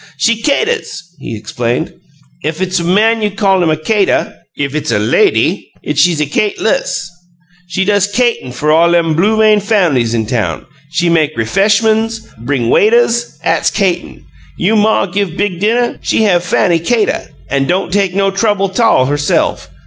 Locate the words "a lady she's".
4.91-6.19